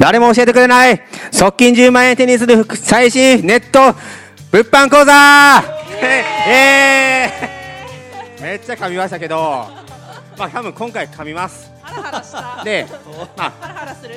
[0.00, 1.00] 誰も教えてくれない。
[1.30, 3.96] 側近10万円手にする最新ネット。
[4.50, 5.62] 物販講座。
[6.48, 9.36] えー、めっちゃ噛みましたけど。
[10.36, 11.70] まあ多分今回噛みます。
[11.82, 12.64] ハラハラした。
[12.64, 12.86] で
[13.36, 13.50] まあ。
[13.60, 14.16] ハラハラする。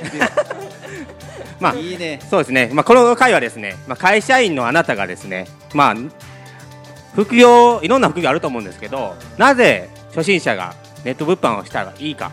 [1.60, 2.20] まあいいね。
[2.28, 5.96] そうですね、まあ、この回はですね、まあ、会社員のあなたがですね、まあ、
[7.16, 12.32] 副業いろんな副業あると思うんですけどなぜ初心者がネット物販をしたらいいか。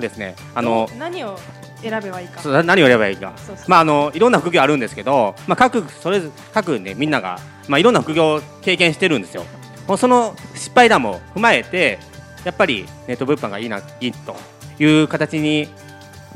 [0.00, 0.36] ですね。
[0.54, 1.38] あの何を
[1.82, 2.40] 選べばいいか。
[2.40, 3.32] そう何をやればいいか。
[3.36, 3.70] そうそう。
[3.70, 9.44] まああのいろんな副業あるんですけど、まあ、各それぞれ各ねみんなが、まあ、いろんな副業を経験してるんですよ。
[9.86, 11.98] もうその失敗談も踏まえて
[12.44, 14.36] やっぱりネット物販がいいないいと
[14.78, 15.68] いう形に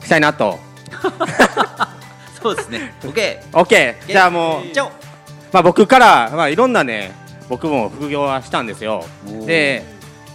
[0.02, 0.58] したいなと。
[2.42, 2.94] そうですね。
[3.02, 4.92] OK OK じゃあもういっちゃおう
[5.52, 7.10] まあ、僕から、まあ、いろんなね
[7.50, 9.04] 僕も副業はしたんですよ。
[9.44, 9.84] で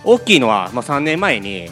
[0.04, 1.72] 大きいのは、まあ、3年前に、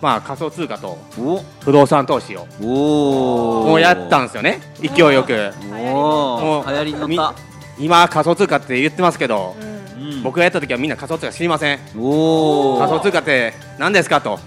[0.00, 1.42] まあ、仮想通貨とお。
[1.60, 4.60] 不動産投資をおもうやったんですよね。
[4.78, 5.52] 勢いよく。
[5.72, 7.34] おもうお流行りに乗った
[7.78, 9.64] 今仮想通貨って言ってますけどうん。
[9.64, 11.78] うん僕がやった時はみんな仮想通貨知りません。
[11.78, 14.32] 仮想通貨って何ですかと。
[14.32, 14.40] も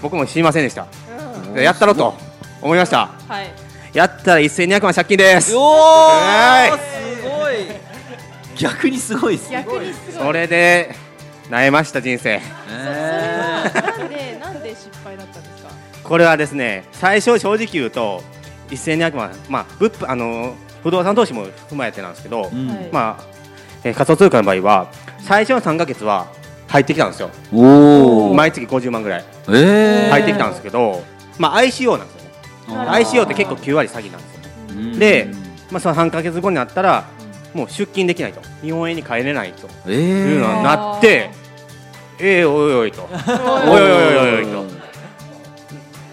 [0.00, 0.82] 僕も知りませんでした。
[0.82, 0.86] う。
[1.48, 1.54] うん。
[1.54, 2.14] でやったろと
[2.60, 3.10] 思いました。
[3.28, 3.52] はい。
[3.92, 5.54] やったら1200万借金です。
[5.56, 7.11] おはーすごい
[8.62, 9.64] 逆にすごいですね。
[9.66, 10.26] 逆にすごい。
[10.26, 10.94] それで
[11.50, 12.40] 悩ました人生。
[12.40, 12.40] え
[13.70, 15.70] それはなんでなんで失敗だったんですか？
[16.02, 18.22] これはですね最初正直言うと
[18.70, 22.68] 1200万まあ物販あの不動産投資も踏まえてなんですけど、ーうん。
[22.68, 22.88] はい。
[22.92, 23.24] まあ、
[23.84, 26.26] えー仮想通貨の場合は最初の3ヶ月は
[26.68, 27.30] 入ってきたんですよ。
[28.34, 29.24] 毎月50万ぐらい。
[29.48, 30.10] えー。
[30.10, 31.02] 入ってきたんですけど、
[31.38, 32.22] まあ、ICO なんです
[32.72, 32.90] よね。
[32.90, 34.98] ICO って結構9割詐欺なんですよ、うん。
[34.98, 35.28] で
[35.70, 37.04] まあ、その3ヶ月後になったら
[37.54, 38.40] もう出金できないと。
[38.62, 39.68] 日本円に変えれないと。
[39.86, 41.30] えいうのーになって
[42.18, 43.02] えー、おいおいと。
[43.02, 44.82] おいおいおいおいおいと。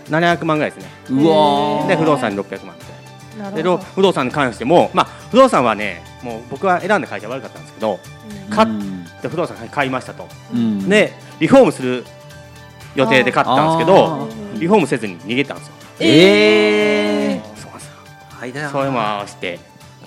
[0.09, 0.89] 700万ぐらいですね。
[1.11, 1.87] うわー。
[1.87, 2.75] で不動産に600万。
[2.77, 2.87] みた
[3.35, 3.83] いななでるほど。
[3.95, 7.99] 不動産に関しても、まあ、不動産はねもう僕は選んだ会社悪かったんですけど
[8.49, 8.55] うん。
[8.55, 9.05] 買っうん。
[9.21, 10.27] で不動産買いましたと。
[10.53, 10.89] うん。
[10.89, 12.03] でリフォームする
[12.95, 14.59] 予定で買ったんですけあどー。
[14.59, 15.73] リフォームせずに逃げたんですよ。
[15.99, 17.93] ええそうなんですよ。
[18.29, 19.59] はいだよそれも合わせて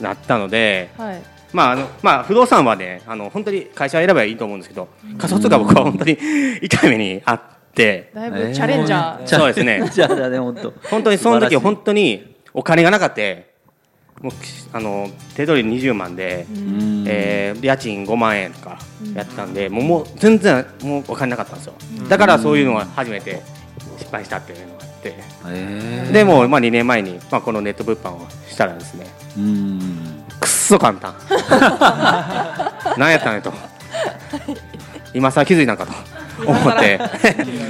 [0.03, 1.23] なったのではい。
[1.53, 6.19] まああのまあ不動産はねあの本当に会社を選べばいいと思うんですけど仮想通貨は僕は本当に
[6.63, 7.41] 痛い目にあっ
[7.75, 8.11] て。
[8.15, 9.27] だいぶチャレンジャー。
[9.27, 9.89] そうですね。
[9.91, 10.73] じゃあだね本当。
[10.91, 13.23] 本当にその時本当にお金がなかった。
[14.23, 14.33] もう
[14.73, 17.05] あの手取り20万で、うん。
[17.07, 18.79] えー家賃5万円とか
[19.15, 21.75] やったんで、もうもう全然もうお金なかったんですよ、
[22.09, 23.43] だからそういうのが初めて
[23.99, 25.15] 失敗したっていうのがあって、
[25.49, 26.13] えー。
[26.13, 29.92] でもう、まあ、2年前に、まあ、このネット物販をしたらですねうん
[30.73, 31.15] そ簡単
[32.97, 33.53] 何やったんやと。
[35.15, 35.93] 今さ気づいたんかと。
[36.47, 36.99] 思って。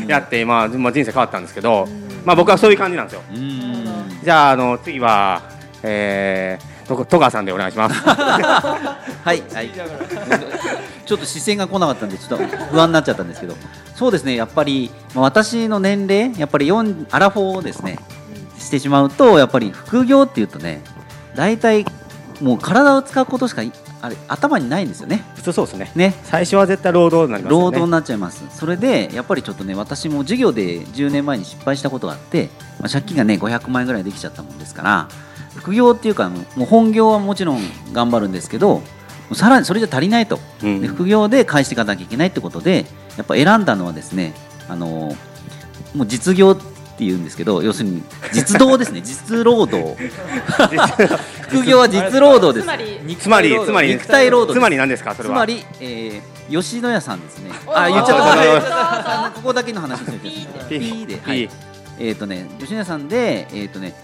[0.06, 1.88] やって今、まあ、人生変わったんですけど、
[2.24, 3.22] まあ、僕はそういう感じなんですよ。
[3.30, 3.84] うん。
[4.22, 5.42] じゃああの次は、
[5.82, 7.94] えー、と戸川さんでお願いします。
[8.06, 8.96] は
[9.26, 9.70] い、はい、
[11.04, 13.56] ちょっと視線が来なかったんでちょっと不安になっちゃったんですけど。
[13.96, 17.98] そうですねやっぱり、まあ、私の年齢やっぱり4アラフォーをですね。
[18.58, 20.82] してしまうとやっぱり副業っていうとね
[21.34, 21.84] 大体
[22.42, 25.24] もう体を使うことしかいあれ頭にないんですよね。
[25.36, 25.92] 普通そうですね。
[25.94, 26.14] ね。
[26.24, 27.64] 最初は絶対労働になりますよね。
[27.64, 28.44] 労働になっちゃいます。
[28.50, 32.48] それでやっぱりちょっとね私も授業で10年前に失敗したことがあって、
[32.80, 35.08] まあ、借金がね500万円ぐらいできちゃったもんですから
[35.54, 37.60] 副業っていうかもう本業はもちろん
[37.92, 38.82] 頑張るんですけど
[39.34, 40.80] さらにそれじゃ足りないと、うん。
[40.80, 42.86] で副業で返していかなきゃいけないってことで
[43.16, 44.34] やっぱ選んだのはですね
[44.68, 45.14] あの
[45.94, 48.02] もう実業っていうんですけど要するに
[48.32, 49.00] 実動ですね。
[49.00, 49.96] 実労働
[51.52, 52.64] 副業は実労働です。
[52.64, 53.58] つまり。
[53.60, 55.34] つまり肉体労働つまり何ですかそれは。
[55.34, 57.50] つまり、えー、吉野家さんですね。
[57.66, 58.32] おあ、言っちゃった。
[58.32, 60.78] あごめん言っちゃったここだけの話について。
[60.78, 61.50] ピピーで、ピはい。
[61.98, 63.94] えっ、とね、吉野家さんで、えっ、とね、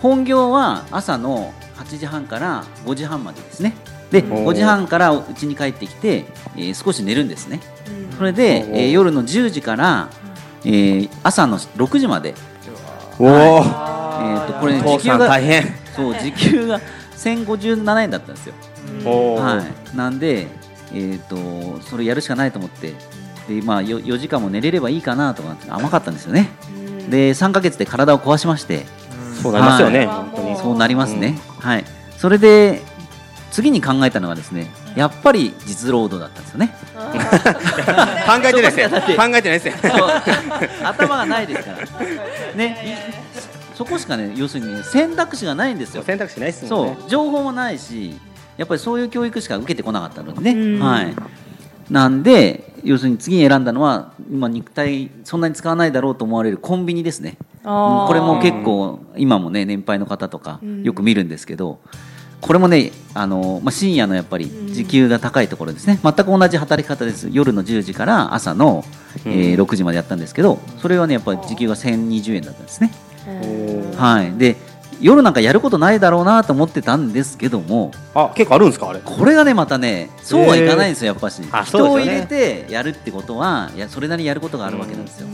[0.00, 3.74] 本業は朝の8時半から5時半までですね。
[4.10, 4.44] で、ー。
[4.44, 6.24] 5時半からうちに帰ってきて、
[6.56, 7.60] えー少し寝るんですね。
[8.10, 8.16] うん。
[8.16, 10.08] それで、えー夜の10時から、
[10.64, 12.34] えー朝の6時まで、
[13.18, 15.64] おおえー、とこれ、ね、時給が大変
[15.98, 16.80] そう時給が
[17.16, 18.54] 1057円だったんですよ。
[19.04, 20.46] はい、なんで、
[20.92, 22.94] えー、とそれやるしかないと思って。
[23.48, 26.50] で、まあ、よ 4, 時間も寝れればいいかなとか甘かったんですよね。
[26.70, 27.10] うん。
[27.10, 28.86] で3ヶ月で体を壊しまして。
[29.42, 30.06] そうなりますよね、はい。
[30.06, 30.50] 本当に。
[30.50, 31.84] もそうなりますね、はい、
[32.16, 32.82] それで
[33.52, 36.74] 次に考えたのはですねやっぱり実労働だったんですよね。
[36.96, 37.04] 考
[38.44, 38.88] えてないですよ。
[38.90, 39.74] 考えてないですよ。
[40.82, 41.78] 頭がないですから。
[42.56, 42.98] ね。
[43.54, 46.02] いそこしかね要するに選択肢がないんですよ。
[46.02, 47.08] 選択肢ないですもんそねう。
[47.08, 48.12] 情報もないし
[48.56, 50.80] やっぱりそういう教育しか受けてこなかったのでね、うん。
[50.80, 51.14] はい、
[51.88, 57.38] なんで要するに次に選んだのは今肉体そんなに使わないだろうと思われるコンビニですね。
[57.62, 60.82] これも結構今もね年配の方とかうん。
[60.82, 61.78] よく見るんですけど、
[62.40, 66.00] これもねあの、まあ、深夜のやっぱり時給が高いところですね。
[66.02, 67.28] 全く同じ働き方です。
[67.30, 68.84] 夜の10時から朝の、
[69.24, 72.90] えー6時までやったんですけどそれはねやっぱり時給が1020円だったんですね、
[73.96, 74.56] はい、で
[75.00, 79.00] 夜なんかやることないだろうなと思ってたんですけどもあ結構あるんですかあれ？
[79.00, 85.28] これがねまたねそうはいかないんですよやっぱし、あ人を入れてやるってことはいやそれなりにやることがあるわけなんですよ、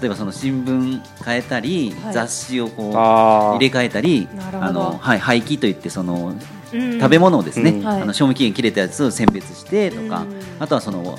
[0.00, 2.14] 例えばその新聞変えたり、はい。
[2.14, 4.28] 雑誌をこうあ入れ替えたり
[4.60, 6.34] あの、はい、廃棄といってその
[6.72, 6.98] うん。
[6.98, 10.40] 食べ物をですね、あの賞味期限切れたやつを選別してとか、うん。
[10.58, 11.16] あとはその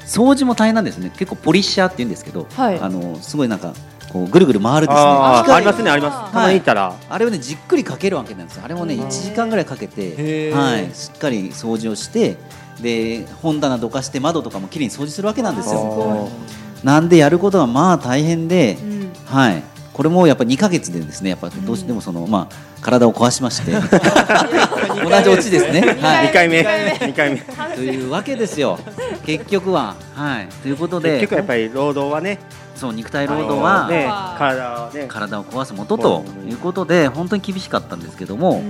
[0.00, 1.10] 掃除も大変なんですね。
[1.10, 2.78] 結構ポリッシャーって言うんですけど、はい。
[2.78, 3.72] あのすごいなんか
[4.12, 5.02] こうぐるぐる回るですね。
[5.02, 6.32] あありますねあります。
[6.32, 6.94] たまに行ったら。
[7.08, 8.64] あれをねじっくりかけるわけなんですよ。
[8.64, 12.36] あれもねうん1時間ぐらいかけて、はい、しっかり掃除をして
[12.80, 19.12] で本棚どかして窓とかもきれいに掃除するわけなんですあよーなんでやることがまあ大変で、うん。
[19.26, 19.62] はい、
[19.96, 23.72] これもやっぱ2ヶ月でですねやっぱどうしてもその、まあ、体を壊しまして
[25.02, 25.96] 同じオチですね。
[25.98, 26.26] はい。
[26.26, 26.58] 二回目。
[26.58, 27.06] 二回目。
[27.06, 27.40] 二回目。
[27.74, 28.78] というわけですよ。
[29.24, 29.94] 結局は。
[30.14, 31.12] はい、ということで。
[31.20, 32.40] 結局やっぱり労働はね
[32.74, 34.06] そう肉体労働は、ね
[34.36, 38.62] 体をね体を壊すもとということで本当に厳しかったんですけども、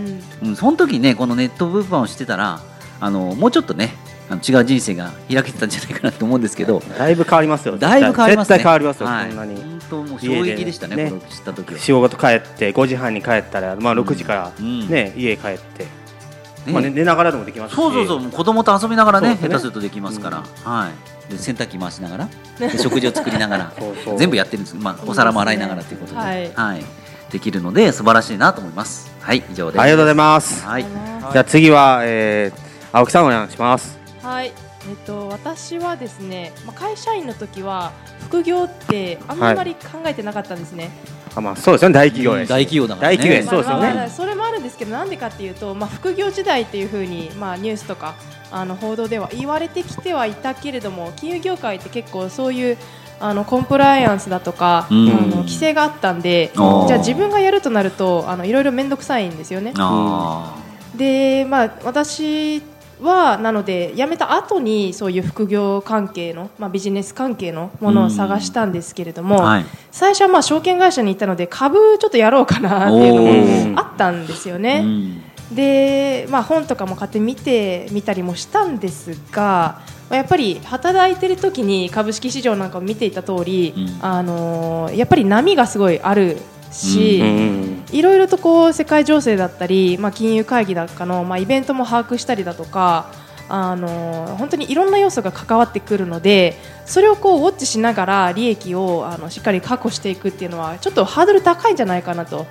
[0.43, 0.51] うん。
[0.51, 2.61] うん、その時ねこのネット物販をしてたら
[3.01, 3.97] あのもうちょっとね
[4.29, 7.79] あの違う人生が開けてたんじゃないかなと思うんですけどだいぶ変わりますよ。
[7.79, 8.57] だいぶ変わりますね。
[8.57, 9.55] 絶対変わりますよはい、こんなに。
[9.57, 11.11] 本当もう衝撃でしたねね。
[11.11, 11.79] こ知った時は。
[11.79, 14.89] 仕事帰って5時半に帰ったらまあ6時からうん。
[14.89, 15.85] ね家帰って。
[15.85, 16.73] ね。
[16.73, 17.77] まあね寝ながらでもできますし。
[17.77, 19.37] そうそうそう子供と遊びながらねね。
[19.37, 20.91] 下手するとできますから、は
[21.29, 21.31] い。
[21.33, 22.29] で洗濯機回しながら
[22.59, 24.19] で食事を作りながら そうそう。
[24.19, 26.85] 全部やってるんです、まあ、お皿も洗いながらということで、はい。
[27.31, 29.09] できるので素晴らしいなと思います。
[29.21, 29.81] はい以上です。
[29.81, 30.67] ありがとうございます。
[30.67, 30.85] はい。
[31.33, 34.53] じゃあ次はえー青木さんお願いしますはい、
[34.91, 37.93] えっと、私はですね、まあ、会社員の時は
[38.23, 40.91] 副業ってあんまり考えてなかったんですね。
[41.37, 41.95] あまあそうですよね。
[41.95, 42.49] 大企業です。
[42.49, 43.17] 大企業だからね。
[43.17, 44.11] 大企業そうですよね。
[44.11, 48.17] それもあるんですけど、なんでかっていうと、まあ、副業時代っていうふうに、まあ、ニュースとか
[48.51, 52.79] あの報道では言われてきてはいたけれども、金融業界って結構そういう
[53.21, 55.09] あのコンプライアンスだとか、うん。
[55.09, 59.73] あの規制があったんで、じゃあ自分がやるとなると、あのいろいろ面倒くさいんですよね。
[59.77, 60.57] あ
[60.97, 62.61] で、まあ、私
[63.01, 69.67] はなので辞めた後にそういう副業関係の、まあ、ビジネス関係のものを探したんですけれども、ーはい。
[69.91, 74.81] 最初はまあ証券会社に行ったので株ちょっとやろうかなっていうのおもーあったんですようね。
[74.81, 75.23] ん。
[75.53, 83.99] で、まあ、本とかも買って見てみたりもしたんですがまあやっぱり働いてる時に株式市場なんかを見ていた通り、うん。
[84.05, 86.39] あのーやっぱり波がすごいある
[86.77, 93.13] し、うんいろいろとこう世界情勢だったり、まあ、金融会議だかの、まあ、イベントも把握したりだとか、
[93.49, 102.47] あの本当にいろんな要素が関わってくるのでそれをこうウォッチしながら利益をあのしっかり確保していくっていうのはちょっとハードル高いんじゃないかなと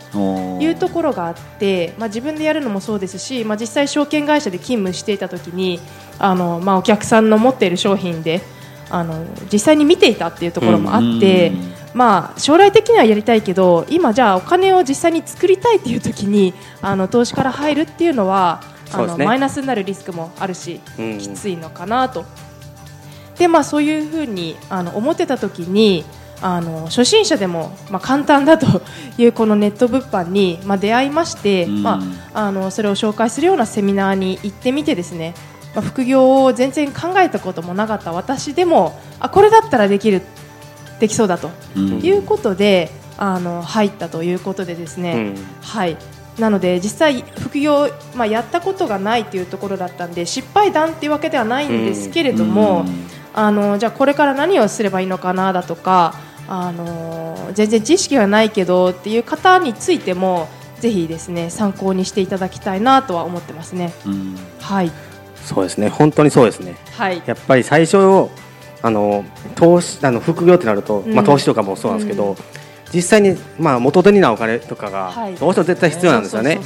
[0.61, 5.81] いうところがあって、まあ、自分でやるのもそうですし、まあ、実際証券会社で勤務していた時に
[6.17, 8.41] あの、まあ、お客さんの持っている商品で
[8.89, 11.51] あの実際に見ていたっていうところもあって。
[11.95, 18.61] うんまあ、将来的にはやりたいけど今、じゃあお金を実際に作りたいっていう時にあの投資から入るっていうのは
[18.91, 19.25] あの、そうですね。
[19.25, 21.17] マイナスになるリスクもあるし、うん。
[21.17, 22.25] きついのかなと。
[23.37, 26.05] で、まあ、そういうふうにあの思ってた時に
[26.41, 28.81] あの初心者でも、まあ、簡単だと
[29.17, 31.83] いうこのネット物販に、まあ、出会いまして、うん。
[31.83, 32.01] ま
[32.33, 35.33] あ、あのそれを紹介するようなセミナーに行ってみてですね、
[35.73, 40.21] まあ、副業を全然考えたこともなかった私でもあこれだったらできる
[41.05, 41.51] できそうだと。
[41.75, 41.99] うん。
[41.99, 45.35] いうことで、あの入ったということでですね、うん。
[45.61, 45.97] はい。
[46.39, 53.07] なので実際副業、まあ、やったことがないというところだったんで失敗談っていうわけではないんですけれども、うん。
[53.33, 56.15] あのじゃあこれから何をすればいいのかなだとか
[56.47, 60.47] あの全然知識がないけどっていう方についても
[60.79, 63.93] ぜひですね参考にしていただきたいなとは思ってますね。
[64.05, 64.37] うん。
[64.59, 64.91] はい、
[65.43, 65.89] そうですね。
[65.89, 66.75] 本当にそうですね。
[66.97, 67.21] はい。
[67.25, 68.29] やっぱり最初
[68.85, 69.25] あの
[69.55, 71.13] 投資あの副業ってなると、うん。
[71.15, 72.35] まあ、投資とかもそうなんですけど、うん。
[72.93, 75.33] 実際に、まあ、元手になるお金とかがはい。
[75.33, 76.59] どうしても絶対必要なんですよね。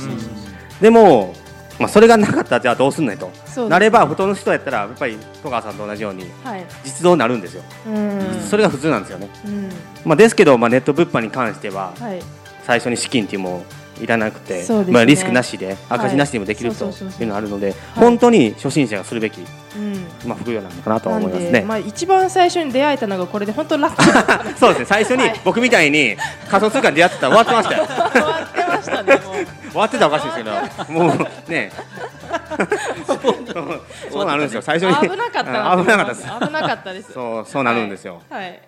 [0.82, 1.34] でも、
[1.80, 3.70] まあ、それがなかったらじゃあどうすんねんと、ね。
[3.70, 6.66] なれば普通の人やったらやっぱり戸川さんと同じようにはい。
[6.84, 8.22] 実動になるんですよ、うん。
[8.50, 9.70] それが普通なんですよね、うん。
[10.04, 12.22] まあ、ですけど、まあ、ネット物販に関してははい。
[12.66, 13.64] 最初に資金っていうのも
[14.02, 14.86] いらなくて、ね。
[14.90, 20.06] まあ、リスクなしで赤字なしでもできるというのがあるので本当に初心者がするべき、うん。
[20.28, 21.52] まあ、副業なのかなと思いますね。
[21.52, 24.56] でまあ、一番最初に出会えたのがこれで本当ラッキー。
[24.58, 25.42] そうですね最初にはい。
[25.44, 26.16] 僕みたいに
[26.50, 27.78] 仮想通貨に出会ってたら終わってました。
[27.78, 29.20] よ終わってましたね
[29.70, 31.14] 終わってたらおかしいですけども。
[31.14, 31.72] うね。
[34.12, 35.10] そうなるんですよ最初に。
[35.10, 36.24] 危なかった危なかったです。
[36.24, 37.14] 危なかったです。
[37.14, 38.60] そうそうなるんですよ、はい。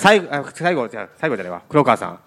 [0.00, 1.62] 最後あ最後じゃあ最後じゃないわ。
[1.68, 2.18] 黒川さん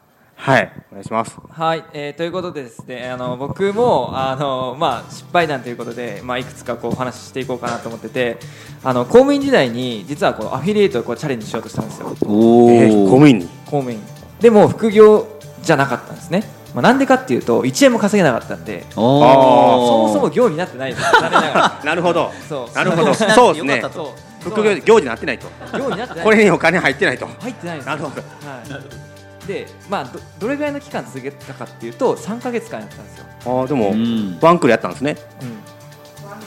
[0.43, 8.39] はいお願いしますはい、えーということでですね、あの僕もあのまあ失敗談ということで、まあいくつかこうお話ししていこうかなと思ってて、
[8.83, 12.13] あの公務員時代に実はこうアフィリエイトをこうチャレンジしようとしたんですよ。
[12.25, 13.45] おえー公務員に？
[13.45, 14.01] 公務員。
[14.41, 15.25] でも副業
[15.61, 16.43] じゃなかったんですね。
[16.75, 21.03] まあなんでかっていうと1円も稼げなかったんで、そもそも業になってないです。
[21.03, 21.81] 残 念ながら。
[21.85, 24.07] なるほどそうなるほどそうですねよかったそう。
[24.41, 25.47] 副業行事になってないと
[25.79, 26.23] 業になってない。
[26.25, 27.85] これにお金入ってないと入ってないです。
[27.85, 29.12] なるほどはい。
[29.47, 33.25] で、まあどどれぐらいの期間続けたかっていうと3ヶ月間やったんですよ。
[33.45, 34.37] あーでも、うん。
[34.41, 35.17] ワンクールやったんですね。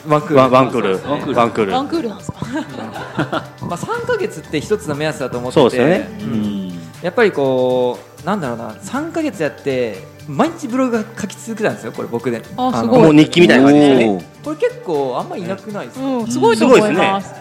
[0.07, 0.13] うん。
[0.13, 0.37] ワンクール。
[0.55, 0.93] ワンクール。
[1.37, 1.73] ワンクール。
[1.73, 2.09] ワンクール。
[2.09, 2.39] なんですか？
[3.63, 5.61] まあ3ヶ月って一つの目安だと思ってて。
[5.61, 6.09] そうですよね。
[6.21, 6.33] ううん。
[6.69, 6.73] ん
[7.03, 12.43] やっぱりこうなんだろうな3ヶ月やって毎日ブログが書き続けたんですよこれ僕で。
[12.57, 13.03] のあすごい。
[13.03, 17.35] もう日記みたいな感じですよねこれ結構あんまりいなくないですか、うん、すごいと思います。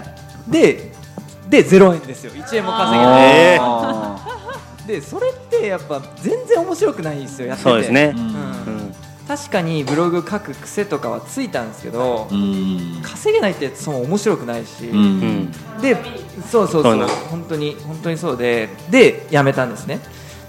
[0.50, 0.92] で
[1.50, 2.32] で0円ですよ。
[2.34, 4.35] 1円も稼げあない
[4.88, 7.70] でそれってやっぱ全然面白くないんですよやってて。
[7.70, 8.14] そうですね。
[8.16, 8.26] ーううん。
[8.26, 8.96] うん。
[9.28, 13.02] 確かにブログ書く癖とかはついたんですけど、うん。
[13.02, 14.92] 稼げないってそも面白くないし、
[15.82, 15.98] で
[16.50, 17.08] そうそうそう。
[17.30, 18.70] 本当に本当にそうで。
[18.90, 20.00] でやめたんですね。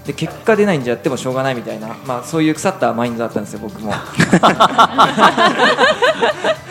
[0.05, 3.91] で結果出ないんじゃやってもしょうがないみたいな、まあ、そういう腐ったマインドだったんですよ僕も。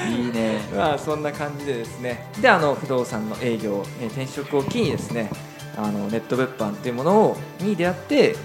[0.08, 0.60] いいね。
[0.74, 2.30] まあそんな感じでですね。
[2.40, 5.30] であの不動産の営業、えー転職を機にですね
[5.76, 8.36] あのネット物販っていうものをに出会ってやっ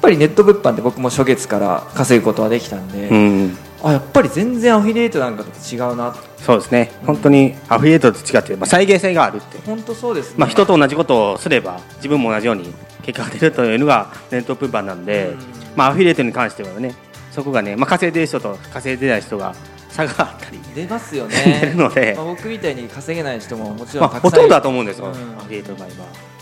[0.00, 3.56] ぱりネット物販って僕も初月から稼ぐことはできたんで、うん。
[3.82, 6.92] あやっぱり全然アフィリエイトなんかと違うなそうですね。
[7.04, 12.72] 本当にアフィリエイトと違って、まあ、再現性があるって、本当そうですね、まあ、人と同じことをすれば自分も同じように
[13.02, 15.38] 結果が出るというのがネット物販なんで、うん。
[15.76, 16.94] まあ、アフィリエイトに関してはね
[17.32, 19.54] そこがね、まあ、稼いでる人と稼いでない人が
[19.90, 22.14] 差があったり、出ますよ 出ねるので。
[22.16, 25.12] まあ、僕みたいに稼げない人ももちろまあ、んたくさんいるほとんどだと思うんですよ、うん。
[25.12, 26.35] アフィリエイトの場合は。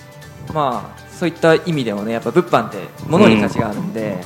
[0.55, 4.25] まあそういった意味でもねやっぱ物販って物に価値があるんで、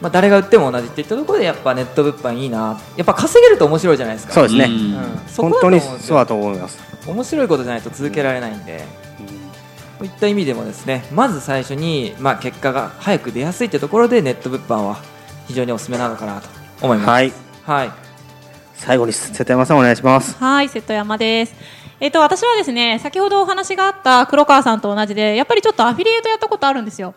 [0.00, 2.80] まあ、誰が売っても同じっていったところでやっぱネット物販いいな。
[2.96, 4.32] やっぱ稼げると面白いじゃないですか。
[4.32, 4.92] そうですね、うん。
[5.36, 6.78] 本当にそうだと思います。
[7.06, 8.84] 面白いことじゃないと続けられないんで、
[9.98, 15.02] こういった意味でもですねまず最初に、まあ、結果が早く出やすいってところでネット物販は
[15.46, 16.48] 非常におすすめなのかなと
[16.80, 17.08] 思います。
[17.10, 17.32] はい、
[17.64, 17.92] はい。
[18.74, 20.36] 最後に瀬戸山さんお願いします。
[20.38, 21.54] はい、瀬戸山です。
[22.00, 27.14] えっと、私はですね、先ほどお話があった黒川さんと同じで、やっぱりちょっとアフィリエイトやったことあるんですよ。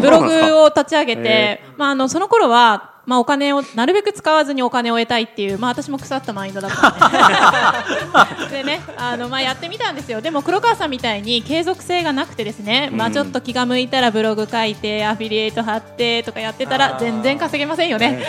[0.00, 8.54] ブログを立ち上げへて、まあ、あの、その頃は、まあ、お金をなるべく使わずにお金を得たいっていう、まあ、私も腐ったマインドだったんで。
[8.58, 10.20] でねあの、まあ、やってみたんですよ。
[10.20, 18.24] でも黒川さんみたいに継続性がなくてですね、まあ、ちょっと気が向いたらブログ書いてアフィリエイト貼ってとかやってたら全然稼げませんよね。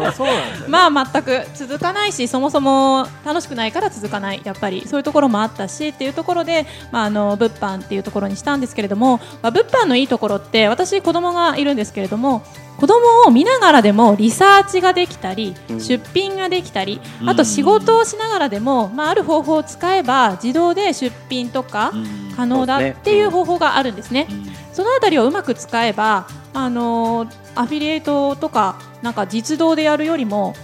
[0.68, 4.40] まあ全く続かないしそもそも楽しくないから続かない。
[4.44, 12.42] やっぱりそういうところもあったしっていうところで、まあ、あの物販っていうところにしたんですけれども、まあ、物販のいいところって私子供がいるんですけれども
[12.80, 12.96] 子供
[13.26, 15.80] を見ながらでもリサーチができたり、うん。
[15.80, 17.28] 出品ができたりうん。
[17.28, 22.32] あと仕事をしながらでも、まあ、ある方法を使えば自動で出品とかうん。
[22.34, 24.26] 可能だっていう方法があるんですね。
[24.30, 24.46] うん。
[24.72, 30.54] そのあたりをうまく使えば、あのーアフィリエイトとかなんか実動でやるよりも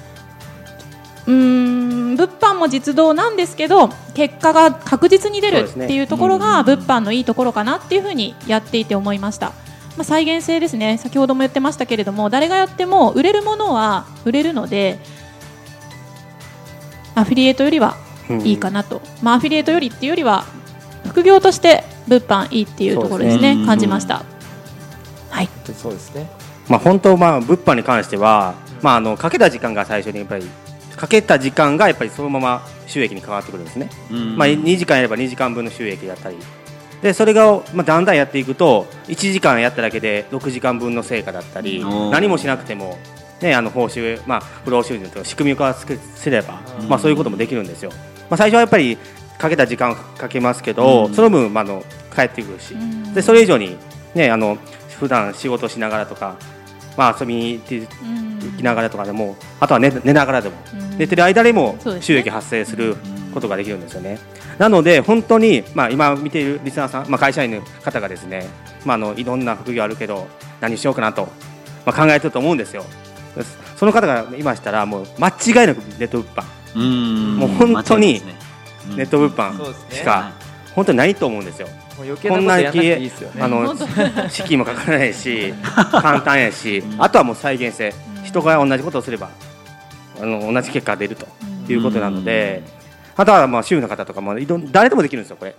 [1.27, 6.65] うーん物販も実動なんですけど結果が確実に出るっていうところがうん。
[6.65, 9.53] 物販のいいところかなっていうふうにやっていて思いました。
[9.97, 10.99] まあ、再現性ですね。
[10.99, 14.99] 先ほども言ってましたけれども誰がやっても売れるものは売れるので
[17.15, 17.97] アフィリエイトよりは
[18.45, 20.45] いいかなと、まあ、アフィリエイトよりっていうよりは
[21.07, 23.57] 副業として物販いいっていうところですね。
[23.57, 24.23] ね感じました。
[25.31, 25.47] はい。
[25.47, 26.29] 本当にそうですね。
[26.69, 30.45] まあ、本当、まあ、物販に関しては、まあ、あのかけた時間が最初にやっぱり
[30.97, 34.37] かけた時間がやっぱりそのまま収益に変わってくるんですね、うん。
[34.37, 36.37] まあ、2時間やれば2時間分の収益だったり
[37.03, 42.99] でそれが、まあ、だんだんやっていくと1時間やっただけで6時間分の成果だったり何もしなくても、
[43.41, 46.89] ね、あの報酬、まあ、不労収入とか仕組み化すすれば、うん。
[46.89, 47.91] まあ、そういうこともできるんですよ、
[48.31, 48.99] まあ、最初はやっぱり
[49.39, 51.15] かけた時間かけますけど、うん。
[51.15, 53.15] その分、まあ、あの返ってくるし、うん。
[53.15, 53.77] でそれ以上に、
[54.15, 54.57] ね、あの
[54.99, 56.37] 普段仕事しながらとか、
[56.97, 57.87] まあ、遊びに行
[58.57, 60.99] きながらとかでもあとは寝寝ながらでも、うん。
[60.99, 62.97] 寝てる間でも収益発生する
[63.35, 64.19] ことができるんですよね。
[64.59, 68.47] なので本当に、まあ、今見ているリスナーさん、まあ、会社員の方がですね、
[68.85, 70.27] まあ、あのいろんな副業あるけど
[70.61, 71.29] 何しようかなと、
[71.85, 72.85] まあ、考えてると思うんですよ。
[73.77, 76.45] その方がいましたらもう間違いなくネット物販、
[76.77, 77.37] うん。
[77.37, 78.23] もう本当に
[78.97, 80.33] ネット物販しか
[80.75, 81.69] 本当にないと思うんですよ。
[81.99, 83.43] もう余計なこんなくていいですよね。
[83.43, 83.75] あの
[84.31, 85.53] 資金もかからないし
[86.03, 87.93] 簡単やし、あとはもう再現性、
[88.25, 89.29] 人が同じことをすれば
[90.21, 91.27] あの同じ結果が出ると、
[91.69, 92.63] いうことなので、
[93.17, 95.55] あとはまあ主婦の方とかもいろん誰でもできるんですよこれ。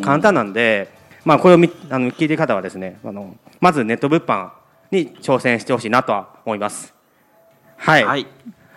[0.00, 0.88] 簡単なんで、
[1.24, 4.50] まあ、これをみあの聞いている方はですねあのまずネット物販
[4.90, 6.94] に挑戦してほしいなとは思います。
[7.76, 8.26] はい、はい。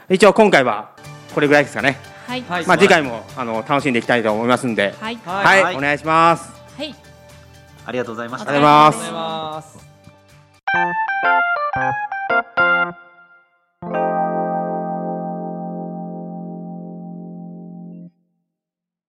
[0.09, 0.91] 一応今回は
[1.33, 1.97] これぐらいですかね、
[2.27, 2.41] はい。
[2.41, 2.65] はい。
[2.65, 4.93] まあ、次回もあの楽しんでいきたいと思いますんで。
[4.99, 5.15] はい。
[5.25, 5.77] ははい、はい。
[5.77, 6.51] お願いします。
[6.77, 6.95] はい。
[7.85, 8.51] ありがとうございました。
[8.51, 9.67] ありがとうございます。
[9.67, 9.83] あり
[10.73, 11.07] がとうご
[11.75, 12.08] ざいます